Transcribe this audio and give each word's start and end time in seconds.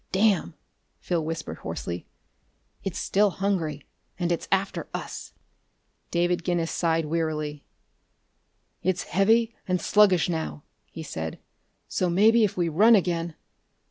"Damn!" 0.11 0.55
Phil 0.97 1.23
whispered 1.23 1.59
hoarsely. 1.59 2.07
"It's 2.83 2.97
still 2.97 3.29
hungry 3.29 3.85
and 4.17 4.31
it's 4.31 4.47
after 4.51 4.87
us!" 4.95 5.31
David 6.09 6.43
Guinness 6.43 6.71
sighed 6.71 7.05
wearily. 7.05 7.63
"It's 8.81 9.03
heavy 9.03 9.53
and 9.67 9.79
sluggish, 9.79 10.27
now," 10.27 10.63
he 10.89 11.03
said, 11.03 11.37
"so 11.87 12.09
maybe 12.09 12.43
if 12.43 12.57
we 12.57 12.67
run 12.67 12.95
again.... 12.95 13.35